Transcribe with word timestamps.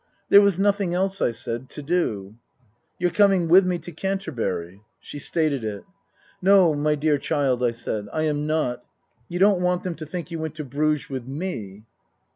"There 0.31 0.41
was 0.41 0.57
nothing 0.57 0.95
else," 0.95 1.21
I 1.21 1.29
said," 1.29 1.69
to 1.77 1.83
do."" 1.83 2.33
You're 2.99 3.11
coming 3.11 3.47
with 3.47 3.67
me 3.67 3.77
to 3.77 3.91
Canterbury." 3.91 4.81
She 4.99 5.19
stated 5.19 5.63
it." 5.63 5.83
No, 6.51 6.73
my 6.73 6.95
dear 6.95 7.19
child," 7.19 7.61
I 7.61 7.69
said," 7.69 8.09
I 8.11 8.23
am 8.23 8.47
not. 8.47 8.83
You 9.29 9.37
don't 9.37 9.61
want 9.61 9.83
them 9.83 9.93
to 9.93 10.05
think 10.07 10.31
you 10.31 10.39
went 10.39 10.55
to 10.55 10.63
Bruges 10.63 11.07
with 11.11 11.27
me. 11.27 11.83